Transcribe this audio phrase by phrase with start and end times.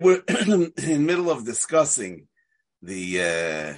[0.00, 2.28] we're in the middle of discussing
[2.82, 3.74] the uh,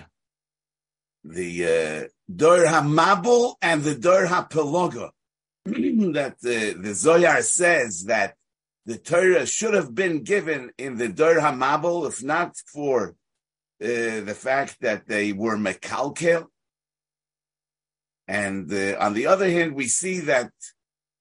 [1.25, 5.11] the uh, Dor HaMabul and the Dor HaPeloga.
[5.65, 8.37] that the Zoyar says that
[8.85, 13.17] the Torah should have been given in the Dor HaMabul, if not for
[13.83, 16.47] uh, the fact that they were Mekalkel.
[18.29, 20.53] And uh, on the other hand, we see that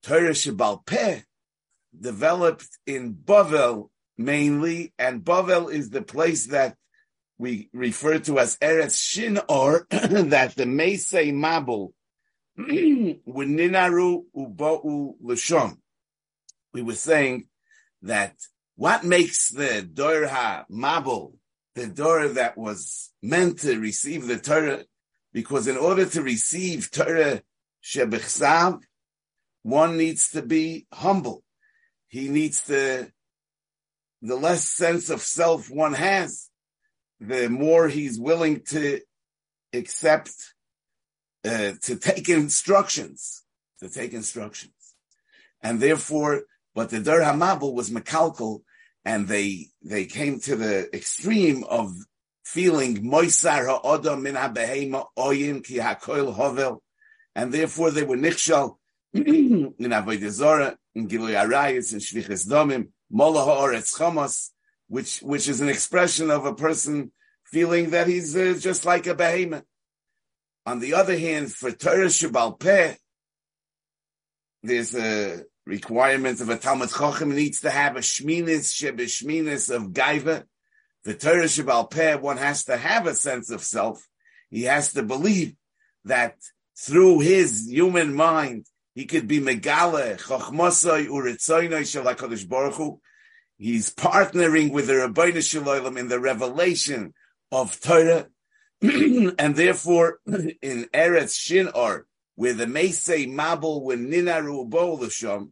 [0.03, 1.21] Torah Shebal Peh
[1.99, 6.75] developed in Bavel mainly, and Bavel is the place that
[7.37, 9.87] we refer to as Eretz Shinor,
[10.29, 11.91] that the Meisei Mabul,
[12.57, 15.77] Ninaru Uba'u Lashon.
[16.73, 17.47] We were saying
[18.01, 18.35] that
[18.75, 20.27] what makes the Dor
[20.71, 21.33] Mabul,
[21.75, 24.85] the Dor that was meant to receive the Torah,
[25.33, 27.41] because in order to receive Torah
[27.83, 28.81] Shebechsav,
[29.63, 31.43] one needs to be humble.
[32.07, 33.11] He needs to
[34.25, 36.49] the less sense of self one has,
[37.19, 39.01] the more he's willing to
[39.73, 40.31] accept,
[41.45, 43.43] uh, to take instructions,
[43.79, 44.73] to take instructions.
[45.61, 48.61] And therefore, but the Dur Hamabel was Mekalkal,
[49.05, 51.93] and they, they came to the extreme of
[52.43, 56.81] feeling Moisar Ha'odam min HaBehema Oyin Ki HaKoil Hovel,
[57.35, 58.77] and therefore they were Nichshal
[59.13, 64.49] in Avodah Zorah, in Gilui Arayis, in Shviches Domim, Chamos,
[64.87, 67.11] which which is an expression of a person
[67.45, 69.63] feeling that he's uh, just like a behemoth.
[70.65, 72.95] On the other hand, for Torah Shabal Peh,
[74.63, 80.43] there's a requirement of a Talmud Chochem needs to have a shminis shebeshminis of gaiva.
[81.03, 84.07] The Torah Shabal Peh, one has to have a sense of self.
[84.49, 85.55] He has to believe
[86.05, 86.35] that
[86.77, 93.01] through his human mind, he could be megale chochmosoi uritzoinoi shel Hakadosh Baruch Hu.
[93.57, 97.13] He's partnering with the Rabbeinu Shalom in the revelation
[97.51, 98.27] of Torah,
[98.81, 105.51] and therefore in Eretz Shinar, where the Meisei Mabul when Ninaru Bolasham,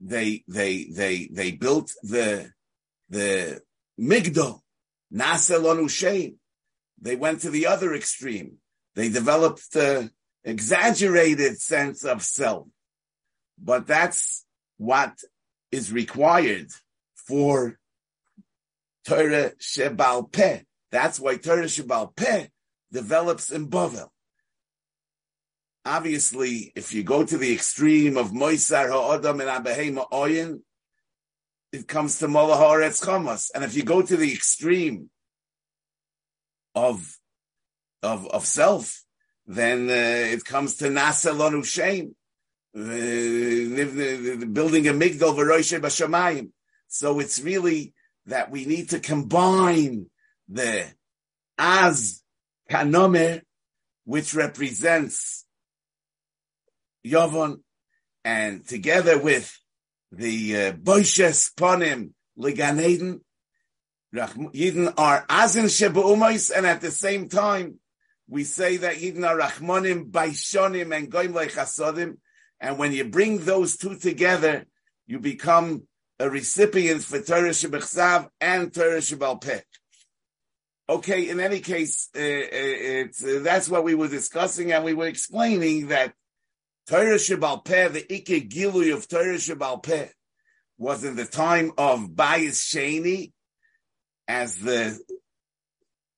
[0.00, 2.50] they they they they built the
[3.10, 3.60] the
[4.00, 4.60] Migdal
[5.12, 6.36] Naselonu Shein.
[7.00, 8.58] They went to the other extreme.
[8.94, 10.10] They developed the
[10.42, 12.66] exaggerated sense of self.
[13.62, 14.44] But that's
[14.78, 15.12] what
[15.74, 16.70] is required
[17.16, 17.78] for
[19.04, 20.60] Torah Shebal Peh.
[20.92, 22.46] That's why Torah Shebal Peh
[22.92, 24.08] develops in Bavel.
[25.84, 30.60] Obviously, if you go to the extreme of Moisar Ha'odam and Abehema Oyin,
[31.72, 33.50] it comes to Mola Chamas.
[33.54, 35.10] And if you go to the extreme
[36.74, 37.18] of,
[38.02, 39.02] of, of self,
[39.46, 41.62] then uh, it comes to Nasa Lonu
[42.74, 43.78] Building
[44.88, 46.50] a Migdal V'Roishe B'Shamayim.
[46.88, 47.94] So it's really
[48.26, 50.06] that we need to combine
[50.48, 50.84] the
[51.58, 52.22] Az
[52.70, 53.42] Kanomer,
[54.04, 55.44] which represents
[57.06, 57.60] Yavon,
[58.24, 59.56] and together with
[60.10, 63.20] the uh, Boishes Ponim Ligan Eden,
[64.14, 66.00] Yidden are Azin Sheba
[66.56, 67.78] and at the same time,
[68.28, 72.18] we say that Yidden are Rachmanim, Baishonim, and Goim Chasodim.
[72.64, 74.64] And when you bring those two together,
[75.06, 75.86] you become
[76.18, 79.60] a recipient for Torah Shebechsav and Torah Shebal Peh.
[80.88, 85.08] Okay, in any case, uh, uh, uh, that's what we were discussing, and we were
[85.08, 86.14] explaining that
[86.88, 90.08] Torah Shebal Peh, the Ike Gilui of Torah Shebal Peh,
[90.78, 93.32] was in the time of Bayis Sheni,
[94.26, 94.98] as the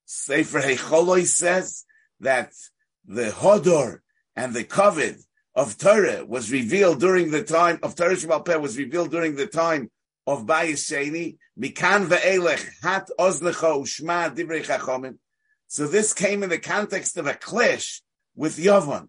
[0.05, 1.83] Sefer Hecholoi says,
[2.21, 2.53] that
[3.05, 3.99] the Hodor
[4.33, 5.21] and the Kovid
[5.57, 9.47] of Torah was revealed during the time of Torah Shabbat Peh was revealed during the
[9.47, 9.89] time
[10.27, 11.35] of Bayis.
[11.59, 15.17] Mikan ve'elech hat oznecha ushma divrei chachomim.
[15.67, 18.03] So this came in the context of a clash
[18.35, 19.07] with Yavon,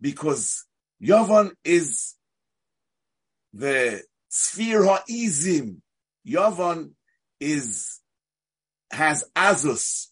[0.00, 0.64] because
[1.02, 2.14] Yavon is
[3.52, 5.82] the sphere ha'izim.
[6.26, 6.92] Yavon
[7.38, 8.00] is
[8.90, 10.06] has Azus,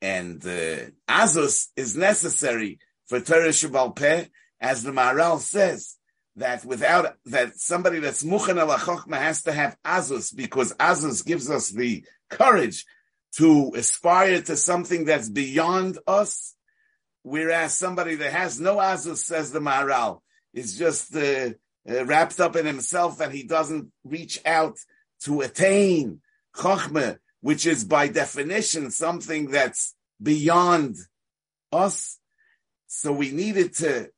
[0.00, 2.78] and uh, Azus is necessary
[3.08, 4.26] for Torah Shabbat Peh,
[4.64, 5.96] as the Maharal says,
[6.36, 11.50] that without, that somebody that's Muchan al Chochma has to have Azus, because Azus gives
[11.50, 12.86] us the courage
[13.36, 16.56] to aspire to something that's beyond us,
[17.22, 20.20] whereas somebody that has no Azus, says the Maharal,
[20.54, 21.50] is just uh,
[21.88, 24.78] uh, wrapped up in himself and he doesn't reach out
[25.24, 26.20] to attain
[26.56, 30.96] Chochmah, which is by definition something that's beyond
[31.70, 32.18] us.
[32.86, 34.08] So we needed to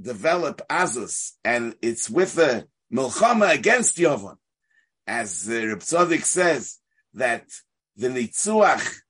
[0.00, 4.36] develop Azus, and it's with the Milchama against Yavon.
[5.06, 6.78] as uh, Reb says,
[7.14, 7.46] that
[7.96, 9.00] the Nitzuach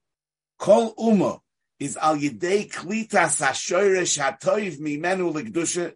[0.59, 1.41] Kol Umo
[1.81, 5.93] is al yidei klitas hashoresh hatoiv mimenu lekdusha.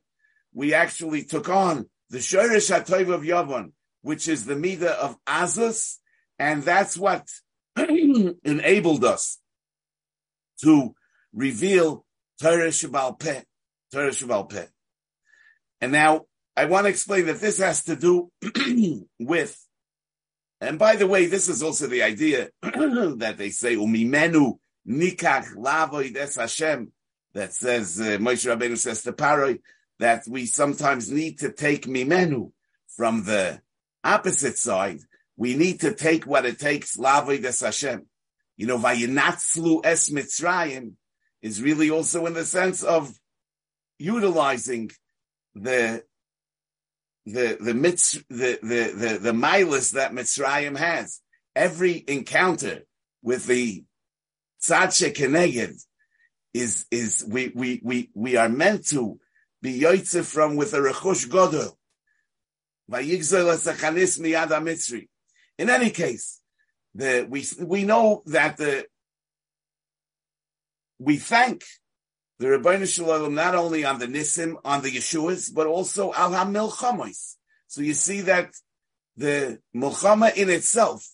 [0.52, 5.96] We actually took on the shoresh hatoiv of Yavon, which is the midah of Azus,
[6.38, 7.29] and that's what
[7.76, 9.38] enabled us
[10.62, 10.94] to
[11.32, 12.05] reveal
[12.41, 13.43] Torah Shabbal Peh,
[13.93, 14.67] Torah Shabbal Peh.
[15.80, 16.22] And now
[16.56, 18.30] I want to explain that this has to do
[19.19, 19.64] with,
[20.60, 24.58] and by the way, this is also the idea that they say, Umimenu
[24.88, 26.92] nikach lavoid es Hashem,
[27.34, 29.60] that says, uh, Moshe Rabbeinu says to Paroi,
[30.00, 32.52] that we sometimes need to take mimenu
[32.88, 33.60] from the
[34.02, 35.00] opposite side.
[35.36, 38.06] We need to take what it takes, lavoid es Hashem.
[38.56, 40.94] You know, vayinatzlu es Mitzrayim
[41.40, 43.12] is really also in the sense of
[43.98, 44.90] utilizing
[45.54, 46.02] the
[47.26, 51.20] the the mitz, the the the the milas that Mitzrayim has.
[51.54, 52.82] Every encounter
[53.22, 53.84] with the
[54.62, 55.82] tzadche keneged
[56.54, 59.18] is is we we we we are meant to
[59.60, 61.74] be yoitze from with a rechush godol.
[65.58, 66.40] In any case,
[66.94, 68.86] the we we know that the
[70.98, 71.64] we thank
[72.38, 77.35] the Rebbeinu Shalom not only on the Nisim, on the Yeshuas, but also al ha-milchamos.
[77.67, 78.55] So you see that
[79.17, 81.08] the milchama in itself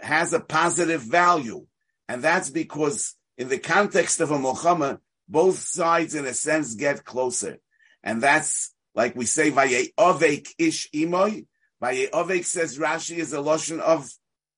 [0.00, 1.66] has a positive value.
[2.08, 7.04] And that's because in the context of a milchama, both sides in a sense get
[7.04, 7.58] closer.
[8.04, 11.46] And that's like we say, Vaye Ovek Ish Imoy.
[11.82, 14.08] Vaye Ovek says Rashi is a lotion of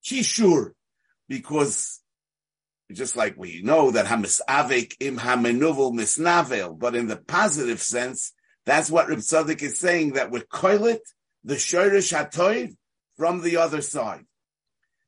[0.05, 0.73] Kishur,
[1.29, 2.01] because
[2.93, 8.33] just like we know that Hamisavik im Hamenuvel Misnavel, but in the positive sense,
[8.65, 11.01] that's what Reb Tzaddik is saying, that we're koilet,
[11.45, 12.77] the Shoirish HaToiv,
[13.17, 14.25] from the other side.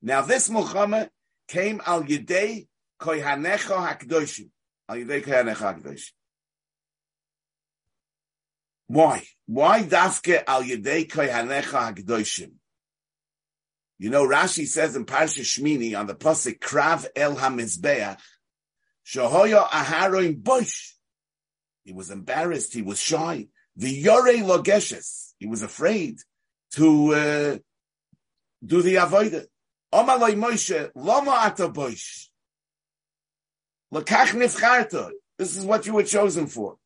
[0.02, 1.10] Now this Muhammad
[1.48, 2.68] came al Yidei
[3.00, 4.50] Koyhanecha Hakdoshim.
[4.88, 6.12] Al Yidei Koyhanecha Hakdoshim.
[8.88, 9.22] Why?
[9.46, 12.52] Why dafke al Yidei Koyhanecha Hakdoshim?
[14.00, 18.16] You know, Rashi says in Parsha Shmini on the pasuk Krav El Hamizbeach,
[19.06, 20.94] Shahoya Aharon Bush.
[21.84, 22.72] He was embarrassed.
[22.72, 23.48] He was shy.
[23.76, 25.34] The Yore Logeshes.
[25.38, 26.16] He was afraid
[26.76, 27.58] to uh,
[28.64, 29.44] do the avodah.
[29.92, 32.28] Omaloi Moshe Lama Ata Bush.
[33.92, 35.10] Lakach Nifcharta.
[35.36, 36.76] This is what you were chosen for.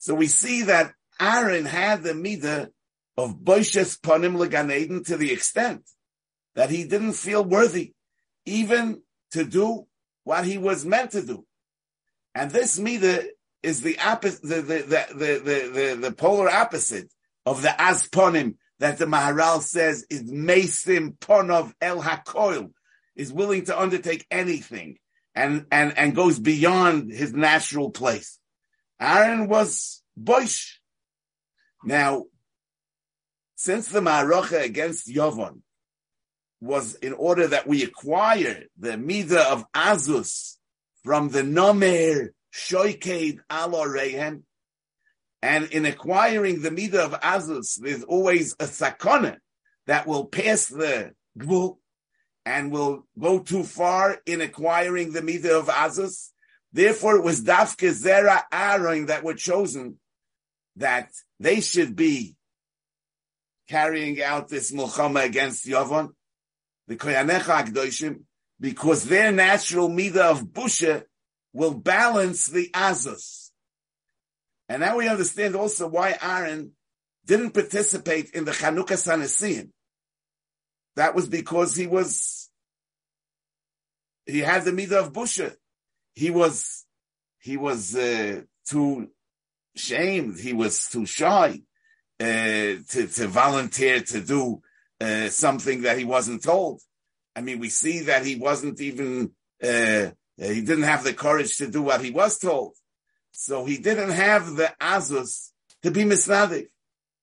[0.00, 2.68] So we see that Aaron had the midah
[3.16, 5.82] of Boishes Panim Legan to the extent
[6.56, 7.92] that he didn't feel worthy
[8.46, 9.86] even to do
[10.24, 11.46] what he was meant to do.
[12.34, 13.26] And this midah
[13.62, 17.10] is the opposite, the, the, the, the, the, the, polar opposite
[17.44, 22.72] of the asponim that the Maharal says is mesim ponov el hakoil,
[23.14, 24.98] is willing to undertake anything
[25.34, 28.38] and, and, and goes beyond his natural place.
[29.00, 30.74] Aaron was Boish.
[31.84, 32.24] Now,
[33.56, 35.60] since the Maharocha against Yovon
[36.60, 40.56] was in order that we acquire the midah of Azus
[41.04, 44.42] from the Nomer Shoiked Alorehem.
[45.42, 49.36] And in acquiring the midah of Azus, there's always a sakona
[49.86, 51.78] that will pass the gvul
[52.44, 56.30] and will go too far in acquiring the midah of Azus.
[56.72, 59.98] Therefore, it was Dafke Zera Aaron that were chosen
[60.76, 62.36] that they should be
[63.68, 66.12] carrying out this mulchama against Yavon
[66.86, 68.20] the Koyanecha Akdoshim,
[68.60, 71.04] because their natural midah of busha
[71.52, 73.50] will balance the Azus.
[74.68, 76.72] And now we understand also why Aaron
[77.24, 79.70] didn't participate in the Chanukah Sanasim.
[80.96, 82.48] That was because he was,
[84.24, 85.54] he had the midah of busha.
[86.14, 86.84] He was,
[87.40, 89.08] he was uh, too
[89.74, 90.40] shamed.
[90.40, 91.60] He was too shy
[92.18, 94.62] uh, to, to volunteer to do
[95.00, 96.80] uh, something that he wasn't told.
[97.34, 101.68] I mean, we see that he wasn't even, uh, he didn't have the courage to
[101.68, 102.72] do what he was told.
[103.32, 105.50] So he didn't have the azus
[105.82, 106.68] to be misnadik.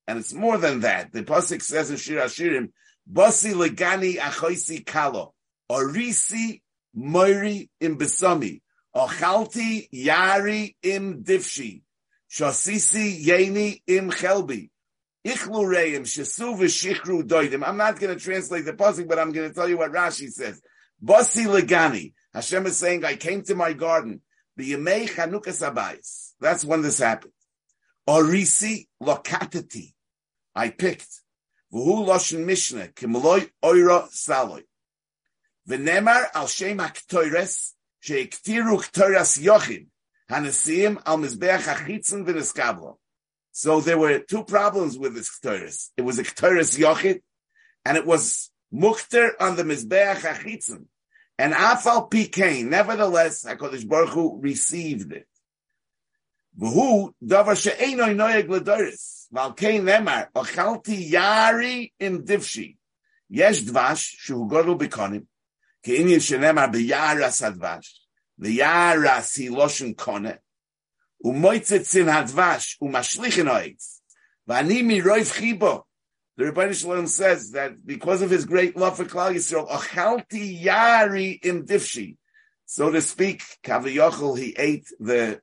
[0.07, 1.11] And it's more than that.
[1.11, 2.69] The Pasuk says in Shir Hashirim,
[3.11, 5.33] Bosi legani achoisi kalo,
[5.69, 6.61] orisi
[6.95, 8.61] moiri im besami,
[8.95, 11.81] ochalti yari im divshi,
[12.31, 14.69] shosisi yeni im chelbi,
[15.25, 17.65] Ichlu reim shesu v'shichru doidim.
[17.65, 20.29] I'm not going to translate the pasuk, but I'm going to tell you what Rashi
[20.29, 20.61] says.
[21.03, 22.13] Basi legani.
[22.33, 24.21] Hashem is saying, I came to my garden.
[24.59, 26.33] B'yemei Chanukah Sabayis.
[26.39, 27.33] That's when this happened.
[28.07, 29.93] Orisi lokatati.
[30.55, 31.21] I picked.
[31.73, 34.63] V'hu loshen mishnah, kimloi oira saloi.
[35.67, 39.87] V'nemar al shem ha-ktoires, she'iktiru ktoras yochid,
[40.29, 42.97] hanesiim al mizbeach achitzen v'neskablo.
[43.55, 45.91] So there were two problems with this ktores.
[45.95, 47.21] It was a ktores yochid,
[47.85, 50.85] and it was mukter on the mizbeach achitzen.
[51.37, 55.27] And afal pikain, nevertheless, HaKadosh Baruch Hu received it.
[56.59, 59.27] V'hu davar she'enoi noyeg l'doris.
[59.31, 62.77] Val kein nemar, ochalti yari im divshi.
[63.29, 65.27] Yesh dvash, shu godel bikonim,
[65.85, 67.87] ke'inyin she'nemar b'yaras advash.
[68.41, 69.95] V'yaras hi loshen
[71.23, 71.33] kone.
[71.33, 72.77] Umoitzet zin hadvash,
[75.33, 75.83] chibo.
[76.35, 81.45] The Rebbeinu Shalom says that because of his great love for Klal Yisrael, ochalti yari
[81.45, 82.17] im divshi.
[82.65, 85.39] So to speak, Kaviyachol, he ate the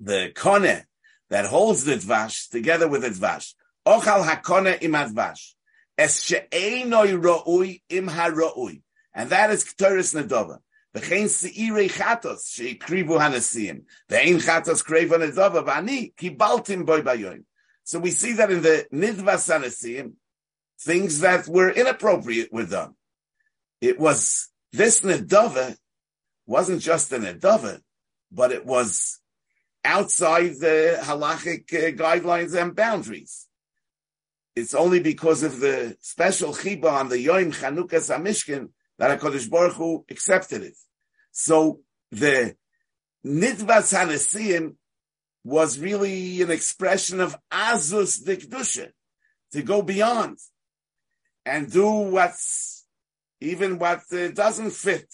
[0.00, 0.84] the kone
[1.28, 3.52] that holds the dvash together with the dvash.
[3.86, 5.52] Ochal hakone im advash.
[5.98, 8.82] Es she'enoi ro'ui im ha'ro'ui.
[9.14, 10.58] And that is Ktoris Nedova.
[10.96, 13.82] V'chein se'irei chatos she'ikrivu hanasiim.
[14.10, 15.62] V'ein chatos krevu Nedova.
[15.62, 17.44] V'ani kibaltim boi bayoim.
[17.84, 20.12] So we see that in the Nidvas hanasiim,
[20.80, 22.94] things that were inappropriate were done.
[23.80, 25.76] It was, this Nedova
[26.46, 27.80] wasn't just a Nedova,
[28.32, 29.20] but it was
[29.84, 33.46] outside the halachic uh, guidelines and boundaries.
[34.56, 39.74] It's only because of the special chiba on the Yom Chanukas Amishkin that HaKadosh Baruch
[39.74, 40.76] Hu accepted it.
[41.38, 41.80] So
[42.12, 42.56] the
[43.22, 44.76] Nidvas Hanesiim
[45.44, 48.88] was really an expression of Azus Dikdusha,
[49.52, 50.38] to go beyond
[51.44, 52.86] and do what's
[53.42, 55.06] even what uh, doesn't fit,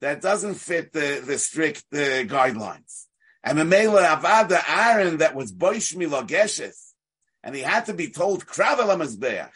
[0.00, 3.04] that doesn't fit the, the strict uh, guidelines.
[3.44, 6.92] And Mamela Avada Aaron that was Boish Milogeshes,
[7.44, 9.50] and he had to be told Kravel Amazbeach,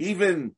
[0.00, 0.56] even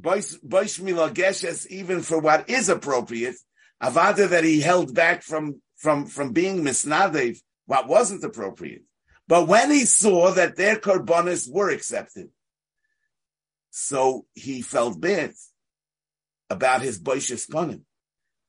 [0.00, 3.34] Boish Milogeshes, even for what is appropriate,
[3.84, 8.84] Avada that he held back from from from being misnadev, what wasn't appropriate.
[9.28, 12.30] But when he saw that their korbanos were accepted,
[13.70, 15.32] so he felt bad
[16.48, 17.82] about his boishes panim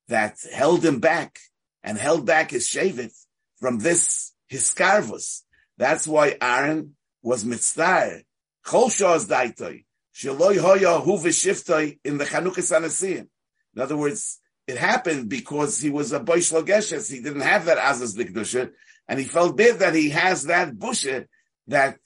[0.08, 1.40] that held him back
[1.84, 3.14] and held back his shevet
[3.60, 5.42] from this hiskarvus.
[5.78, 8.22] That's why Aaron was mitzvah.
[8.66, 9.86] Chol shos daitoi.
[10.16, 13.28] Shaloi hoya hu in the Chanukas Anasiyim.
[13.76, 17.08] In other words, it happened because he was a boish.
[17.10, 18.72] He didn't have that azaz likdusha,
[19.08, 21.28] and he felt bad that he has that busha
[21.68, 21.98] that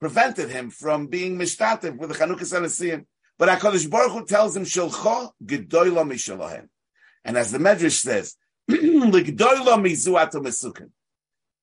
[0.00, 3.04] prevented him from being mishtativ with the Chanukas Anasiyim.
[3.38, 6.68] But HaKadosh Baruch Hu tells him, Shalcha gedoyla mishalahem.
[7.24, 8.36] And as the Medrash says,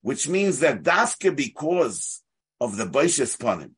[0.01, 2.21] which means that dafke because
[2.61, 3.71] of the Boishes Panim,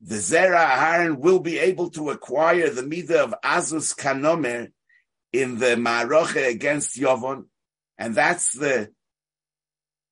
[0.00, 4.72] the Zera Aharon will be able to acquire the Midah of Azus Kanomer
[5.32, 7.44] in the Maroche against Yovon,
[7.98, 8.90] and that's the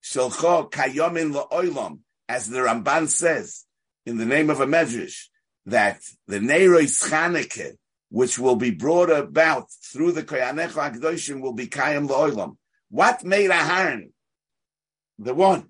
[0.05, 3.65] Shalcho Kayomin La'olam, as the Ramban says
[4.07, 5.27] in the name of a Medrash,
[5.67, 7.77] that the Neirois Chaneke,
[8.11, 12.57] which will be brought about through the Koyanecha Akdoshim will be Kayam Lo'ilam.
[12.91, 14.13] What made Aharon
[15.19, 15.69] the one?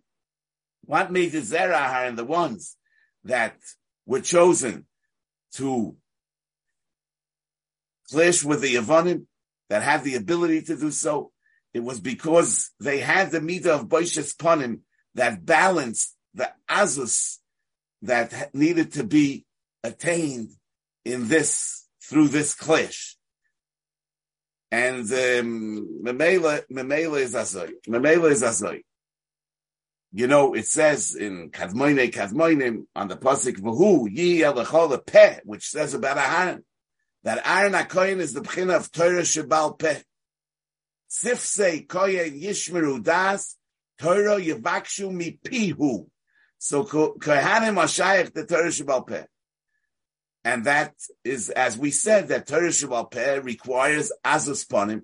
[0.84, 2.76] What made the Zera Aharon the ones
[3.24, 3.56] that
[4.06, 4.86] were chosen
[5.54, 5.96] to
[8.10, 9.26] clash with the Yavonim
[9.68, 11.32] that had the ability to do so?
[11.74, 14.80] It was because they had the midah of Boishes Panim
[15.14, 17.38] that balanced the Azus
[18.02, 19.44] that needed to be
[19.84, 20.50] attained
[21.04, 23.16] in this through this clash.
[24.70, 27.72] And um, Memela, Memela is Azoy.
[27.88, 28.82] Memela is Azoy.
[30.12, 35.68] You know, it says in Kadmoine Kadmoinim on the pasuk Vahu Yi Elachol Peh, which
[35.68, 36.62] says about Aharon
[37.28, 40.00] that Aaron Akoyin is the bchina of Torah Shebal Peh.
[41.10, 43.54] Sifsei Koyen Yishmeru Das
[43.98, 46.06] Torah Yevakshu Mi Pihu.
[46.56, 49.24] So Kohanim Ashayach the Torah Shebal Peh.
[50.42, 55.02] And that is, as we said, that Torah Shabbat Peh requires Azus Panim,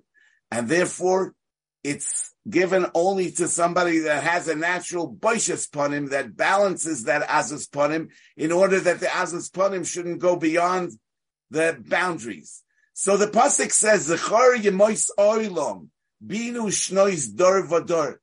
[0.49, 1.35] and therefore
[1.83, 7.69] it's given only to somebody that has a natural Boishas Panim that balances that Azus
[7.69, 10.93] Panim in order that the Azus Panim shouldn't go beyond
[11.49, 12.63] the boundaries.
[12.93, 15.89] So the Pasuk says, Zechor Yemois Oilom,
[16.25, 18.15] Binu Shnois Dor Vador.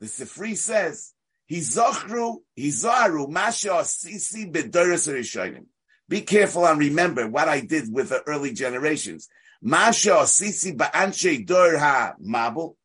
[0.00, 1.12] The Sifri says,
[1.50, 5.66] Hizochru, Hizaru, Masha Sisi Bedoris Rishonim.
[6.08, 9.28] Be careful and remember what I did with the early generations.
[9.62, 12.76] Masha sisi ba'anshe dor ha mabul,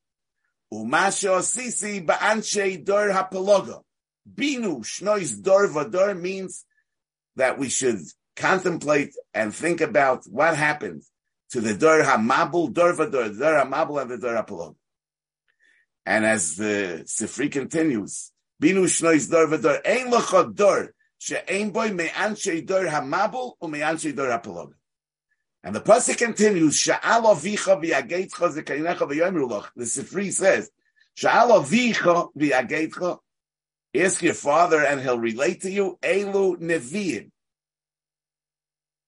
[0.74, 3.82] umasha sisi ba'anshe dor ha peloga.
[4.34, 6.66] Binu shnois dor vador means
[7.36, 8.00] that we should
[8.40, 11.04] contemplate and think about what happened
[11.52, 14.76] to the Dor HaMabul, Dor Vador, the Dor HaMabul and the Dor HaPolog.
[16.06, 18.32] And as the Sifri continues,
[18.62, 24.72] Binu Shnois Dor Vador, Ein Locha Dor, She'ein Boy Me'anshei Dor HaMabul U'Me'anshei Dor HaPolog.
[25.64, 30.72] And the pasuk continues, Sha'al avicha v'yageitcha zekainecha v'yomru The Sifri says,
[31.18, 33.20] Sha'al avicha v'yageitcha
[33.96, 37.32] Ask your father and he'll relate to you, Elu Nevi'im.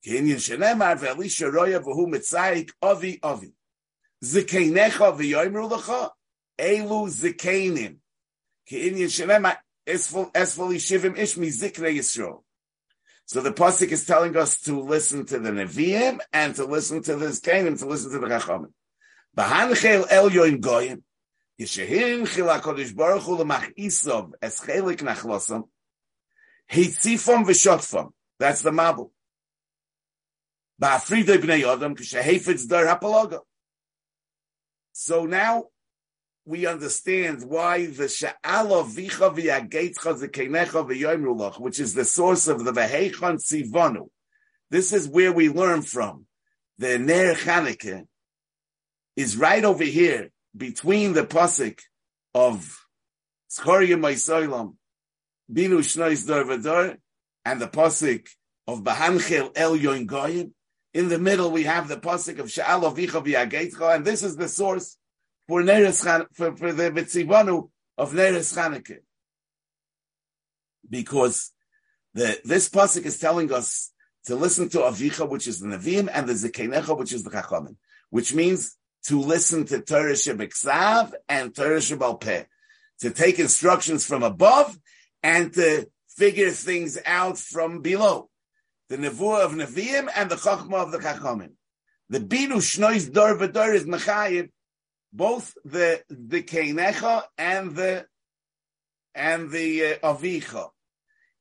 [0.05, 3.53] Kinyan shenemar ve'elisha roya v'hu mitzaik avi avi.
[4.23, 6.11] Zekeinecha v'yoimru lecha,
[6.57, 7.97] elu zekeinim.
[8.69, 12.43] Kinyan shenemar esfali shivim ishmi zikre Yisrael.
[13.25, 17.15] So the pasuk is telling us to listen to the Nevi'im and to listen to
[17.15, 18.73] the Zekeinim, to listen to the Chachamim.
[19.37, 21.03] B'hanchel el yoim goyim,
[21.57, 25.69] Yeshehin chil HaKadosh Baruch Hu l'mach es chelik nachlosam,
[26.69, 28.11] hitzifam v'shotfam.
[28.37, 29.11] That's the Mabul.
[30.70, 30.70] Ba'afridoi b'nei Adam, k'shehefetz dar hapaloga.
[34.93, 35.65] So now
[36.43, 42.71] we understand why the Sha'ala Vicha V'Yagetcha Zekenecha V'Yoimrulach, which is the source of the
[42.71, 44.09] V'Heichon Tzivonu.
[44.71, 46.25] This is where we learn from.
[46.79, 48.07] The Ner Chanukah
[49.15, 51.79] is right over here between the pasuk
[52.33, 52.87] of
[53.51, 54.77] Zchoria Maisoilam,
[55.51, 56.97] Binu Shnois Dor
[57.45, 58.27] and the pasuk
[58.67, 60.55] of Bahanchel El Yoin Goyim.
[60.93, 64.97] In the middle, we have the pasuk of Sha'al Avicha and this is the source
[65.47, 68.99] for Neres for, for the Mitzivanu of Neres Chanukah.
[70.89, 71.51] Because
[72.13, 73.91] the, this pasuk is telling us
[74.25, 77.75] to listen to Avicha, which is the Nevi'im, and the Zekenecha, which is the Chachamim,
[78.09, 82.43] which means to listen to Torah Shebeksav and Torah Shebal Peh,
[82.99, 84.77] to take instructions from above
[85.23, 88.29] and to figure things out from below.
[88.91, 91.51] The Nevuah of Nevi'im and the Chachma of the Chachamim.
[92.09, 94.49] The Binu Shnois Dor V'Dor is Mechayiv,
[95.13, 98.05] both the the Keinecha and the
[99.15, 100.71] and the uh, Avicha.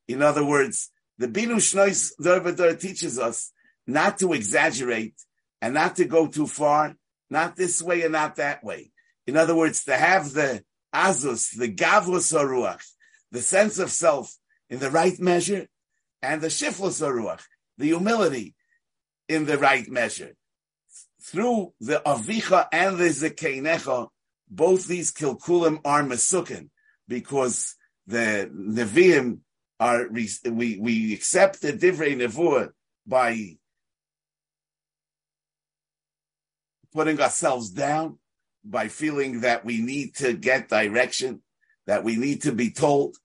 [0.07, 3.51] In other words, the Binu Shnois Dor V'Dor teaches us
[3.85, 5.17] not to exaggerate
[5.61, 6.95] and not to go too far
[7.31, 8.93] not this way and not that way.
[9.27, 10.63] In other words, to have the
[10.95, 12.85] azus, the gavlus ruach,
[13.33, 14.37] the sense of self
[14.69, 15.67] in the right measure,
[16.23, 17.43] and the shiflus ruach,
[17.79, 18.55] the humility
[19.29, 20.35] in the right measure.
[21.23, 24.09] Through the avicha and the zekeinecha,
[24.49, 26.71] both these kilkulim are mesukin,
[27.07, 29.41] because the neviim
[29.79, 32.71] are we we accept the divrei nevuah
[33.07, 33.57] by
[36.93, 38.19] putting ourselves down
[38.65, 41.41] by feeling that we need to get direction,
[41.87, 43.17] that we need to be told.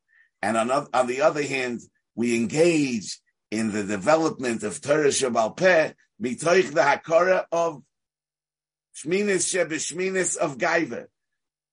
[0.41, 1.81] And on, on the other hand,
[2.15, 3.19] we engage
[3.51, 7.83] in the development of Torah Shabal Peh, mitoich the Hakara of
[8.95, 11.05] Shminis Shebeshminis of Gaiva.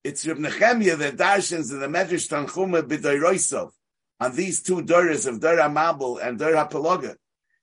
[0.05, 3.70] It's Reb Nechemia that darshans in the Medrash Tanchuma B'Doiroisov
[4.18, 7.14] on these two Doras of Dor Mabul and Dor HaPeloga.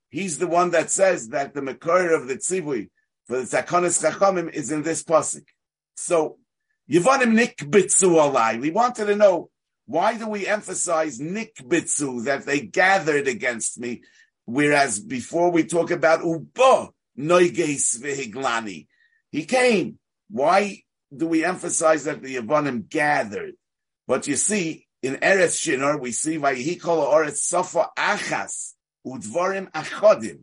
[0.10, 2.90] He's the one that says that the Makor of the Tzivui
[3.28, 5.46] for the Zakonis Chachamim is in this pasuk.
[5.96, 6.38] So,
[6.90, 8.60] Yevonim nikbitzu alai.
[8.60, 9.50] We wanted to know
[9.90, 14.04] why do we emphasize nikbitzu, that they gathered against me?
[14.46, 18.86] Whereas before we talk about ubo, noiges vihiglani.
[19.32, 19.98] He came.
[20.30, 23.56] Why do we emphasize that the Yavanim gathered?
[24.08, 28.74] But you see, in Eretz Shinar, we see Vayihikola Oretz Sofa Achas,
[29.04, 30.42] udvarim Achodim.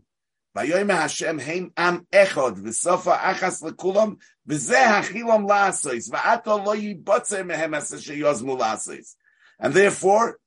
[0.56, 4.16] Vayoyme Hashem Heim Am Echod, V'sofa Achas L'kulam,
[4.48, 9.14] V'zeh Achilam La'asoyz V'ato Lo Yibotze Mehem asa Yozmu La'asois.
[9.58, 10.38] And therefore,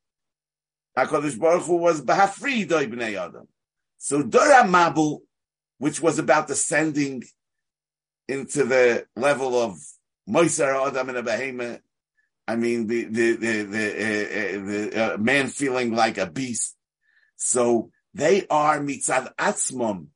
[0.98, 3.48] HaKadosh Baruch Hu was bahafridoi b'nei Adam.
[3.98, 5.19] So Dora Mabul,
[5.78, 7.24] which was about descending
[8.28, 9.78] into the level of
[10.28, 11.82] Moisar Adam and a behemoth,
[12.48, 16.76] I mean, the the the the, uh, the uh, man feeling like a beast.
[17.36, 20.08] So they are mitzad atzmom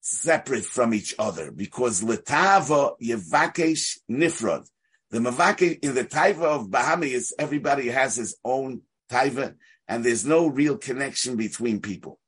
[0.00, 4.66] separate from each other because letava yevakesh nifrod.
[5.10, 9.54] The mavake in the taiva of Bahamias, everybody has his own taiva,
[9.88, 12.20] and there's no real connection between people.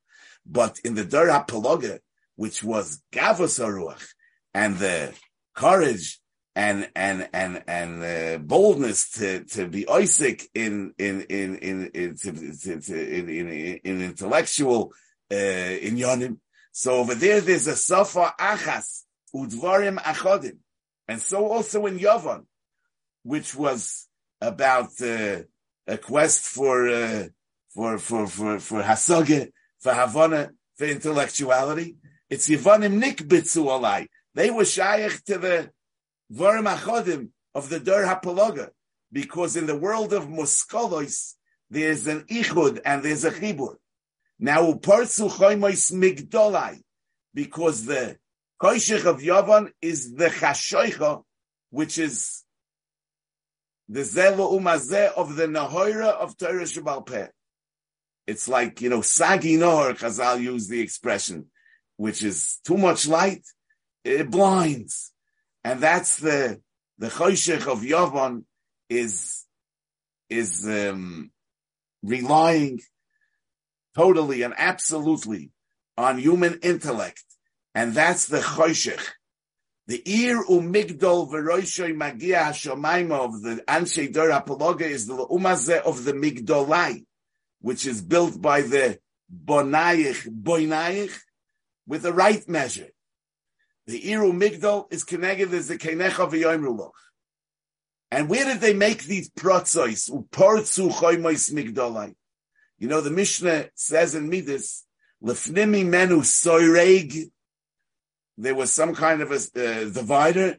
[0.45, 2.01] But in the Dor HaPeloga,
[2.35, 4.05] which was Gavos Aruach,
[4.53, 5.12] and the
[5.55, 6.21] courage
[6.55, 12.16] and and and and uh, boldness to to be Isaac in in in in in,
[12.16, 13.49] to, to, to, in, in,
[13.85, 14.92] in intellectual
[15.31, 16.38] uh, in Yonim.
[16.73, 19.03] So over there, there's a Safa Achas
[19.35, 20.59] Udvarim Achodim,
[21.09, 22.45] and so also in Yavon,
[23.23, 24.09] which was
[24.41, 25.43] about uh,
[25.87, 27.25] a quest for uh,
[27.75, 31.97] for for for for Hasage, for Havana, for intellectuality.
[32.29, 34.07] It's Yevanim Nikbitzu Olai.
[34.35, 35.71] They were shaykh to the
[36.33, 38.71] Varim Achodim of the Dur HaPologa,
[39.11, 41.35] because in the world of Moskolos,
[41.71, 43.77] there's an Ichud and there's a Chibur.
[44.39, 46.81] Now, Upartzu Choimois Migdolai,
[47.35, 48.17] because the
[48.61, 51.23] Koishich of Yavan is the Chashoicha,
[51.71, 52.42] which is
[53.93, 57.29] the Zelo Umazeh of the Nahoira of Torah Shabal Peh.
[58.27, 61.49] It's like, you know, Sagi Nohor, Chazal used the expression,
[61.99, 63.45] which is too much light,
[64.03, 65.13] it blinds.
[65.63, 66.63] And that's the,
[66.97, 68.45] the Choshech of Yavon
[68.89, 69.45] is,
[70.31, 71.31] is, um,
[72.03, 72.81] relying
[73.95, 75.51] totally and absolutely
[75.99, 77.23] on human intellect.
[77.75, 79.07] And that's the Choshech.
[79.88, 86.05] The Ir umigdol v'roishoy magia hashomaima of the Anshe Dor Apologa is the umazeh of
[86.05, 87.05] the Migdolai,
[87.61, 88.99] which is built by the
[89.33, 91.18] Bonayich, Boinayich,
[91.87, 92.88] with the right measure.
[93.87, 96.92] The Iru Migdal is connected as the Kenecha v'yoimruloch.
[98.12, 100.11] And where did they make these protzois?
[100.11, 102.14] Uportzu choymois migdolai.
[102.79, 104.85] You know, the Mishnah says in Midas,
[105.25, 107.31] lefnimi menu soireg.
[108.43, 110.57] There was some kind of a uh, divider.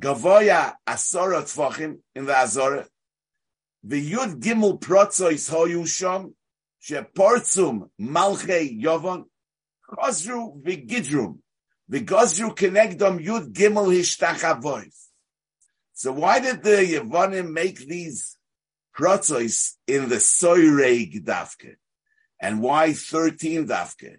[0.00, 2.86] Gavoya asora tfachim in the Azora.
[3.82, 6.36] The Yud Gimel protzois hoyu sham.
[6.80, 9.24] Sheportzum malchei yovon.
[9.90, 11.38] Chosru v'gidrum.
[11.90, 15.08] V'gozru kenegdom Yud Gimel hishtachavois.
[15.94, 18.36] So why did the Yevonim make these
[18.96, 21.74] protzois in the soireg dafke?
[22.40, 24.18] And why 13 dafke?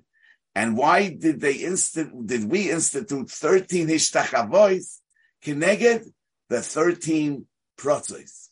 [0.56, 5.00] And why did they instant, did we institute 13 hishtachavois
[5.44, 6.12] keneged
[6.50, 7.46] the 13
[7.78, 8.50] protzois?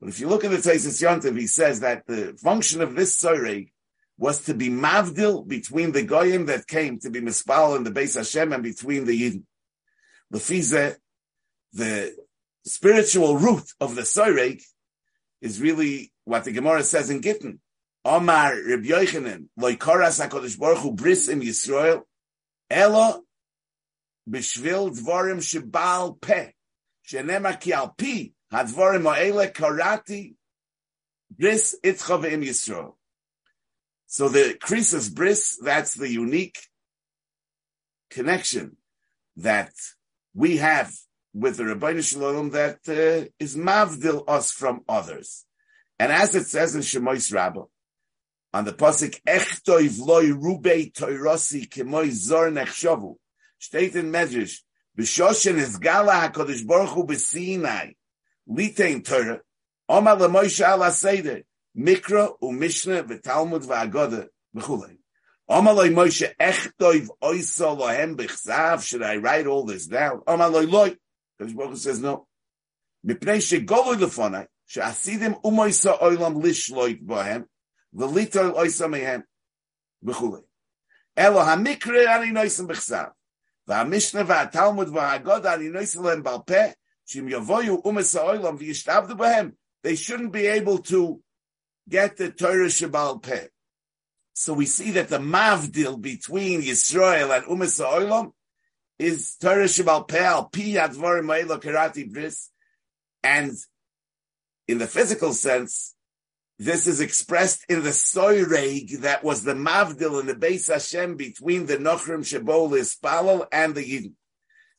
[0.00, 3.16] But if you look at the Taisis Yontiv, he says that the function of this
[3.16, 3.70] soireg
[4.18, 8.16] was to be mavdil between the goyim that came to be mispal in the Beis
[8.16, 9.44] Hashem and between the Yidden.
[10.32, 10.96] Lefize,
[11.72, 12.14] the
[12.64, 14.62] spiritual root of the soireg
[15.40, 17.60] is really what the Gemara says in Gittin.
[18.04, 22.02] Omar Reb Yochanan, loikoras HaKadosh Baruch Hu bris im Yisrael,
[22.70, 23.22] elo
[24.28, 26.52] b'shvil dvorim shebal peh,
[27.06, 30.34] shenema ki al pi hadvorim ha'ele karati
[31.30, 32.94] bris itcha im Yisrael.
[34.06, 36.58] So the Krisis Bris, that's the unique
[38.10, 38.76] connection
[39.36, 39.72] that
[40.34, 40.92] we have
[41.32, 45.46] with the Rabbi Shalom that uh, is mavdil us from others.
[46.00, 47.66] And as it says in Shemois Rabbah,
[48.52, 53.16] on the pasuk Echtoiv loy rubei toirosi kemoi zor nechshavu,
[53.60, 54.60] steht in Medrash,
[54.98, 57.94] b'shoshen is gala HaKadosh Baruch Hu b'sinai,
[58.48, 59.40] litein Torah,
[59.88, 61.42] Omar leMoshe ala seder,
[61.76, 64.98] Mikra u'Mishnah v'Talmud v'Agoda v'chulei.
[65.48, 68.84] Amaloi Moshe echtoiv oisa lohem b'chsav.
[68.84, 70.20] Should I write all this down?
[70.20, 70.96] Amaloi loy.
[71.36, 72.28] Because Baruch hu says no.
[73.04, 77.46] Mipnei shegoloi lefonai she'asidim umoisa oilam lishloit bohem
[77.93, 79.23] v'litol oisa mehem
[80.03, 80.43] v'chulei.
[81.15, 83.11] Elo hamikra ani noisim b'chsav.
[83.67, 86.63] והמשנה והתלמוד והאגודה אני נויסה להם בעל פה,
[87.05, 89.51] שאם יבואו אומס העולם וישתעבדו בהם,
[89.83, 91.21] they shouldn't be able to
[91.89, 93.47] get the Torah Shabbal Peh.
[94.33, 98.31] So we see that the mavdil between Yisrael and Umas Olam
[98.99, 102.51] is Torah Shabbal Peh al Pi Advar Ma'elo Karati Bris.
[103.23, 103.51] And
[104.67, 105.95] in the physical sense,
[106.60, 111.64] this is expressed in the soireg that was the mavdil in the Beis Hashem between
[111.64, 114.12] the Nochrim Shabol Ispalal and the Yidden.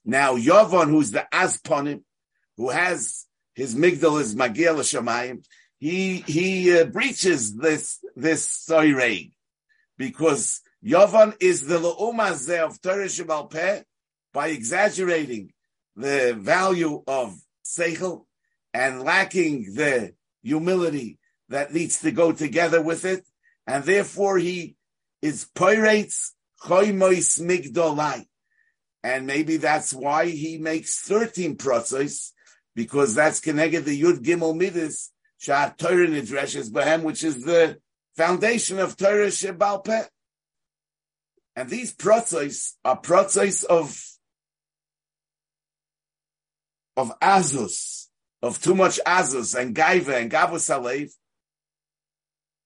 [0.05, 2.03] Now Yovon, who's the Azponim,
[2.57, 5.43] who has his migdal is Magil Shamayim,
[5.79, 9.31] he he uh, breaches this this soireg
[9.97, 13.81] because Yovan is the leumazeh of Torah Peh
[14.31, 15.51] by exaggerating
[15.95, 18.25] the value of seichel
[18.71, 20.13] and lacking the
[20.43, 21.17] humility
[21.51, 23.25] that needs to go together with it,
[23.67, 24.75] and therefore he
[25.21, 26.33] is pirates
[26.63, 28.25] choimois migdolai,
[29.03, 32.33] and maybe that's why he makes thirteen process
[32.75, 37.77] because that's connected the Yud Gimel Midas Shah Torah Nidreshes Bahem, which is the
[38.15, 40.05] foundation of Torah Shebal Peh.
[41.55, 44.01] And these process are process of
[46.95, 48.07] of azus,
[48.41, 51.11] of too much azus and gaiva and gavus alev,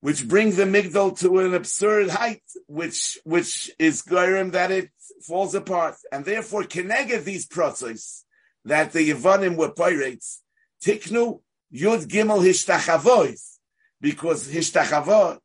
[0.05, 4.91] which brings the migdal to an absurd height, which which is goyim that it
[5.23, 8.23] falls apart, and therefore keneged these process
[8.65, 10.43] that the Yevanim were pirates,
[10.83, 11.41] tiknu
[11.73, 13.57] Yud Gimel Hishtachavois,
[13.99, 15.39] because Hishtachavot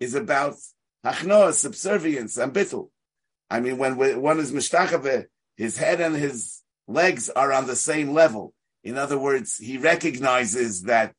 [0.00, 0.54] is about
[1.04, 2.88] hachnoa, subservience, and bittul.
[3.50, 5.26] I mean, when one is mishtachave,
[5.58, 8.54] his head and his legs are on the same level.
[8.82, 11.14] In other words, he recognizes that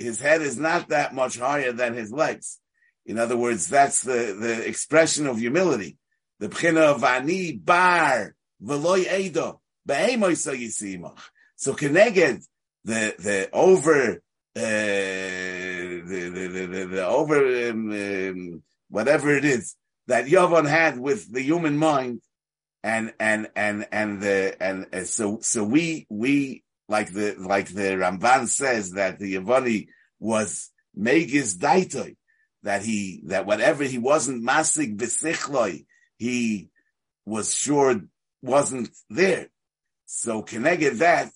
[0.00, 2.58] his head is not that much higher than his legs.
[3.06, 5.98] In other words, that's the, the expression of humility.
[6.38, 9.60] The bchina of ani bar v'loy edo
[11.56, 12.42] so connected
[12.84, 14.22] the the over
[14.56, 21.32] uh, the, the, the, the, over um, um, whatever it is that Yavon had with
[21.32, 22.20] the human mind,
[22.82, 27.96] and and and and the and uh, so so we we like the like the
[28.02, 29.86] Ramban says that the Yavani
[30.18, 32.16] was megis daitoi
[32.64, 35.86] that he that whatever he wasn't masig besichloi
[36.18, 36.68] he
[37.24, 38.02] was sure
[38.42, 39.46] wasn't there.
[40.06, 41.30] So connected that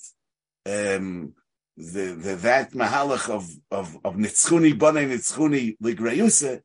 [0.67, 1.35] um,
[1.77, 6.63] the, the that mahalach of of of nitzchuni bane nitzchuni ligrayusa,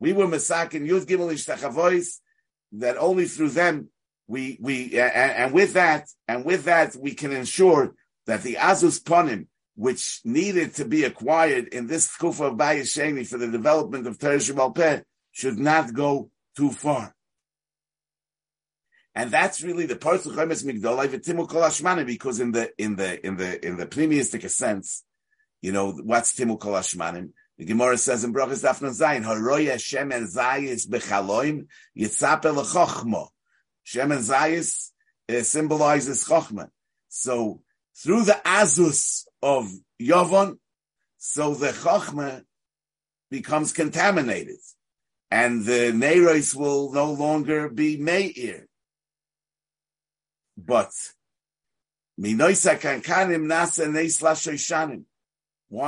[0.00, 2.18] we were masakin yud gimel ishtachavois
[2.72, 3.88] that only through them
[4.26, 7.94] we we and, and, with that and with that we can ensure
[8.26, 13.38] that the azus ponim which needed to be acquired in this kufa of Bayesheni for
[13.38, 17.14] the development of Teresh Peh should not go too far.
[19.14, 23.26] And that's really the part of Chemes Migdolai v'timu kol because in the in the
[23.26, 25.04] in the in the premiistic sense,
[25.60, 27.30] you know what's timu kol hashmanim.
[27.58, 33.28] The Gemara says in Brachas Dafna Zayin, Haroya shemen zayis bechaloim yitzape lechochmo.
[33.86, 34.90] Shemen zayis
[35.28, 36.68] uh, symbolizes chochma.
[37.08, 37.60] So
[37.96, 40.58] through the azus of Yavon,
[41.18, 42.44] so the chochma
[43.30, 44.58] becomes contaminated,
[45.30, 48.66] and the neiros will no longer be meir.
[50.56, 50.92] But.
[52.18, 52.34] Why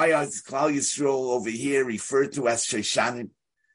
[0.06, 3.28] is Klal Yisrael over here referred to as Shoshanim?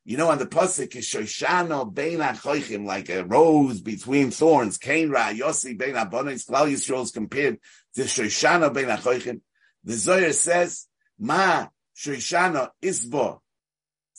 [0.04, 4.80] You know, on the pasuk is Shoshano Bein Achoichim, like a rose between thorns.
[4.80, 6.50] Cain Ra Yossi Bein Abonis.
[6.50, 7.60] Klal Yisrael is compared
[7.96, 9.42] to Shoshano Bein Achoichim.
[9.84, 13.40] The Zohar says, Ma Shoshano Isbo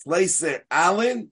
[0.05, 1.29] Placer Alin,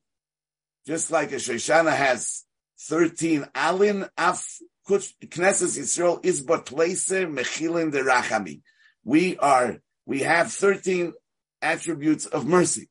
[0.87, 2.45] just like a Shoshana has
[2.81, 8.63] 13 Alin, Af Knesset Yisrael is but placer mechilin the rachami.
[9.05, 11.13] We are, we have 13
[11.61, 12.89] attributes of mercy.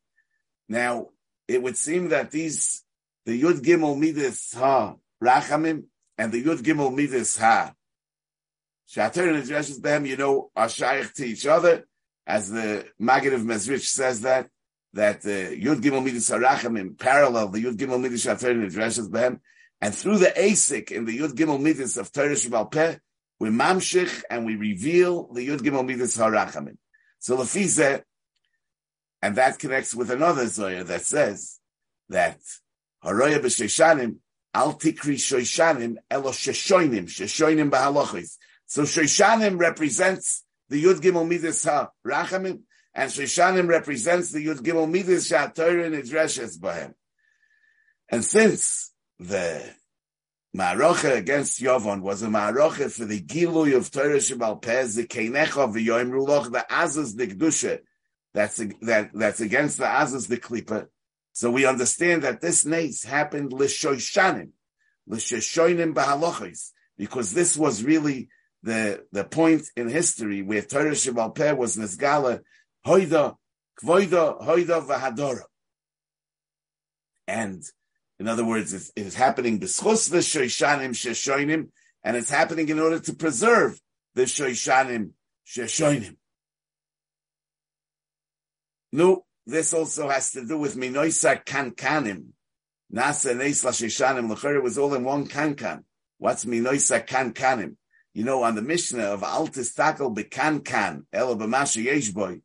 [0.70, 1.08] Now,
[1.48, 2.84] it would seem that these,
[3.26, 5.86] the Yud Gimel Midas Ha Rachamim
[6.18, 7.74] and the Yud Gimel Midas Ha
[8.90, 11.86] Shater and addresses them, you know, are shaykh to each other,
[12.26, 14.50] as the Maggid of Mezrich says that,
[14.94, 19.42] that the Yud Gimel Midas Harachamim parallel the Yud Gimel Midas Shater and addresses them,
[19.82, 22.98] and through the Asik in the Yud Gimel Midas of Torah Shabal Peh,
[23.40, 26.78] we mamshich and we reveal the Yud Gimel Midas Harachamim.
[27.20, 28.04] So Lefize,
[29.22, 31.60] and that connects with another Zoya that says
[32.10, 32.40] that
[33.04, 34.18] Haroya b'Sheshanim,
[34.54, 38.37] al tikri Shoshanim, elo Sheshoinim, Sheshoinim b'halochis.
[38.68, 42.62] So Shoshanim represents the Yud Gimel Midas HaRachamim,
[42.94, 46.94] and Shoshanim represents the Yud Gimel Midas HaTorah and Idreshes Bahem.
[48.10, 49.64] And since the
[50.56, 55.74] Ma'arocha against Yovon was a Ma'arocha for the Gilui of Torah Shabal Pez, the Keinecha
[55.74, 57.80] v'yoim ruloch, the Azaz the Gdusha,
[58.34, 60.88] that's, that, that's against the Azaz the Klippa.
[61.32, 64.50] So we understand that this nace happened l'shoishanim,
[65.08, 68.30] l'shoshoinim b'halochis, because this was really
[68.68, 72.42] the, the point in history where Torah Shabal Peh was Nesgala,
[72.86, 73.36] Hoida,
[73.82, 75.44] Kvoida, Hoida v'hadora.
[77.30, 77.64] And
[78.20, 81.70] in other words, it's, it's happening b'schus the shoishanim sheshoinim,
[82.04, 83.80] and it's happening in order to preserve
[84.16, 85.12] the shoishanim
[85.48, 86.18] sheshoinim.
[88.92, 92.32] No, this also has to do with minoisa kankanim.
[92.94, 95.84] Nasa neisla sheshanim l'chera was all in one kankan.
[96.18, 97.78] What's minoisa kankanim?
[98.18, 102.42] You know, on the Mishnah of Altis Takel bekankan, elo b'masha yeshboy,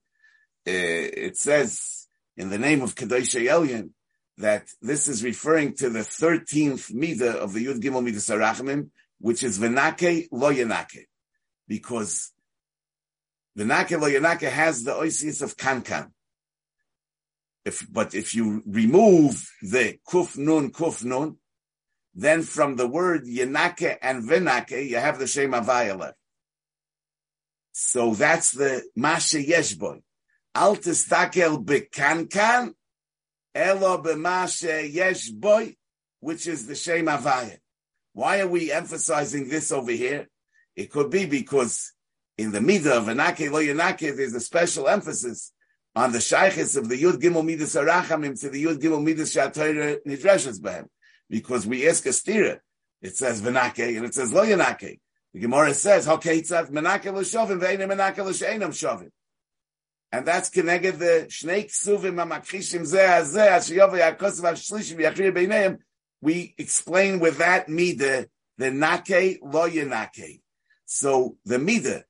[0.66, 3.88] eh, it says in the name of Kadosh Elyon,
[4.36, 9.42] that this is referring to the 13th Mida of the Yud Gimel Midas Arachimim, which
[9.42, 11.06] is Venake Lo Yanake.
[11.66, 12.32] Because
[13.58, 16.10] Venake Lo Yanake has the oisius of Kankan.
[17.64, 21.38] If, but if you remove the Kuf Nun, Kuf Nun,
[22.14, 26.16] then from the word Yanake and Venake, you have the Shem Avaya left.
[27.72, 30.02] So that's the Masha Yeshboy.
[30.54, 32.74] Al Tistakel Bekankan,
[33.54, 35.74] Elo b'mashe yesh boy,
[36.20, 37.58] which is the Shem Avaya.
[38.12, 40.28] Why are we emphasizing this over here?
[40.76, 41.92] It could be because
[42.36, 45.52] in the midah of Anake lo Yanake, there's a special emphasis
[45.94, 49.98] on the shaykhis of the Yud Gimel Midas Arachamim to the Yud Gimel Midas Shatayra
[50.06, 50.86] Nidreshes Behem.
[51.32, 52.60] Because we ask a stira.
[53.00, 55.00] It says Venake and it says Lo Yanake.
[55.32, 59.10] The Gemara says, Hakeitzat Menake L'shovim Ve'enim Menake L'she'enim Shovim.
[60.12, 65.78] And that's connected the Shnei Ksuvim HaMakrishim Zeh Hazeh Hashiyov HaKosav HaShlishim Yachriya Beineim.
[66.20, 68.26] We explain with that mida
[68.58, 70.42] the Nake Lo Yanake.
[70.84, 72.04] So the mida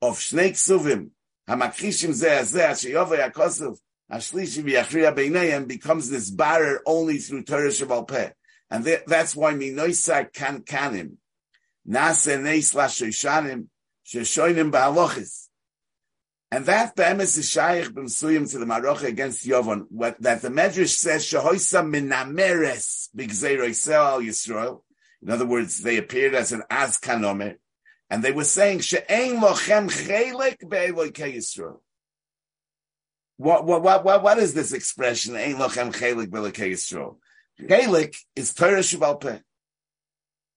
[0.00, 1.10] of Shnei Ksuvim
[1.48, 3.78] Hamakrishim zeh zeh sheyovei hakosov
[4.12, 8.30] hashlishi v'yachriya beinayim becomes this barrier only through Torah Shabbat Peh.
[8.70, 11.16] And that, that's why minoisa kan kanim
[11.88, 13.66] nase neis lashoishanim
[14.06, 15.46] sheshoinim ba'alochis.
[16.50, 20.96] And that be'emes is shaykh b'msuyim to the Marocha against Yovon, what, that the Medrash
[20.96, 24.82] says shehoisa minameres b'gzeiro al Yisrael.
[25.22, 27.56] In other words, they appeared as an az kanomer
[28.10, 31.80] and they were saying she'ein lochem chelik be'elokei Yisrael.
[33.36, 35.36] What, what, what, what, what is this expression?
[35.36, 37.16] Ein lochem chelik be'elokei Yisrael.
[37.60, 39.38] Chelik is Torah Shabal Peh.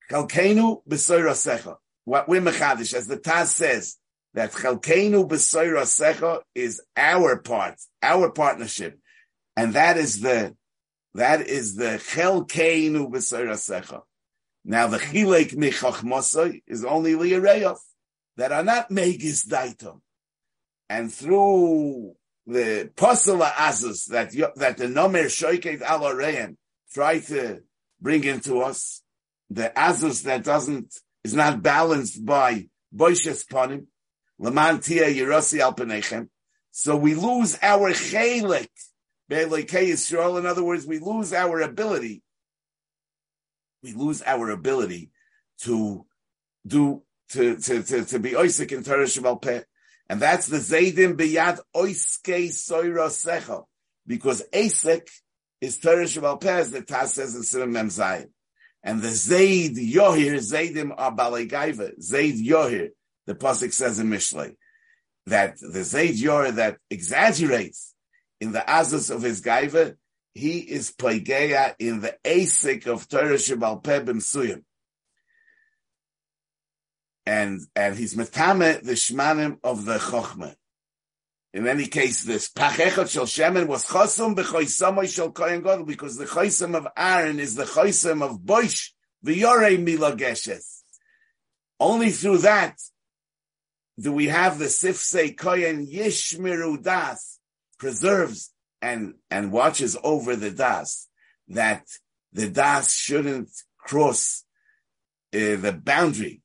[0.10, 1.78] Chalkeinu b'soira secha.
[2.06, 3.98] What we're mechadish, as the Taz says,
[4.34, 9.00] that Chalkeinu b'soira secha is our part, our partnership.
[9.56, 10.56] And that is the,
[11.16, 14.02] that is the Chalkeinu b'soira secha.
[14.64, 17.80] Now the chilek michachmosai is only liyareyof
[18.38, 20.02] that are not megis daitom,
[20.90, 26.02] and through the posela azus that that the nomer shoiket al
[26.94, 27.62] try to
[28.00, 29.02] bring into us
[29.50, 33.88] the azus that doesn't is not balanced by boishes ponim
[34.40, 36.28] leman tia yerosi al
[36.72, 38.70] So we lose our chelik
[39.30, 40.40] be'elokei Yisrael.
[40.40, 42.24] In other words, we lose our ability
[43.84, 45.12] we lose our ability
[45.62, 46.06] to
[46.66, 49.62] do to to to, to be oisik in Torah Shebal Peh.
[50.10, 53.64] And that's the Zaydim biyad oiske soira secha.
[54.06, 55.08] Because Asik
[55.62, 58.30] is Torah Shebal Peh, as the Taz says in Sinim Mem Zayin.
[58.84, 62.02] And the Zayd Yohir, Zaydim are Balegaiva.
[62.02, 62.90] Zayd Yohir,
[63.28, 64.56] the Pasuk says in Mishlei.
[65.28, 67.94] That the Zayd Yohir that exaggerates
[68.40, 69.96] in the Azus of his Gaiva
[70.34, 74.64] he is Paigeya in the Asik of Torah Shebal Pebim Suyim.
[77.26, 80.56] And, and he's Metame, the Shmanim of the Chochmah.
[81.54, 86.26] In any case, this Pachechot Shel Shemen was Chosum b'choisamoy Shel Kohen Gadol because the
[86.26, 88.92] Choisam of Aaron is the Choisam of Boish
[89.26, 90.82] v'yorei Milageshes.
[91.80, 92.78] Only through that
[94.00, 97.40] do we have the Sifsei Kohen Yishmiru Das
[97.78, 101.08] preserves and and watches over the das
[101.50, 101.84] that
[102.32, 104.46] the das shouldn't cross
[105.34, 106.42] uh, the boundary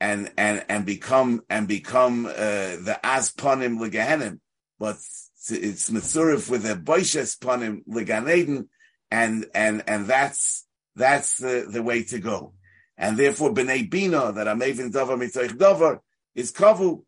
[0.00, 4.38] and and and become and become uh, the asponim legahanim,
[4.78, 8.68] but it's mitzurif with a boishes ponim leganeden,
[9.10, 12.54] and and and that's that's the, the way to go.
[12.96, 16.00] And therefore, bnei bina that I'm even davar mitoich davar
[16.34, 17.02] is kavu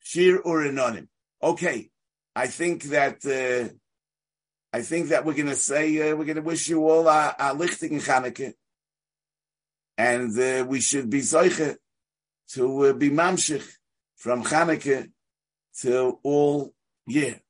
[0.00, 1.08] shir urinonim.
[1.42, 1.90] Okay,
[2.34, 3.24] I think that.
[3.24, 3.74] Uh,
[4.74, 7.36] I think that we're going to say, uh, we're going to wish you all a,
[7.38, 8.54] a lichting in Chanukah.
[9.98, 11.76] And uh, we should be zoiche
[12.52, 13.70] to uh, be mamshich
[14.16, 15.10] from Chanukah
[15.82, 16.72] to all
[17.06, 17.41] year.